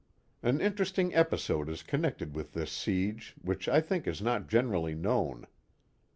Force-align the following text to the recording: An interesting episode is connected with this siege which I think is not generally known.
An 0.41 0.59
interesting 0.61 1.13
episode 1.13 1.69
is 1.69 1.83
connected 1.83 2.33
with 2.35 2.53
this 2.53 2.71
siege 2.71 3.35
which 3.39 3.69
I 3.69 3.81
think 3.81 4.07
is 4.07 4.19
not 4.19 4.47
generally 4.49 4.95
known. 4.95 5.45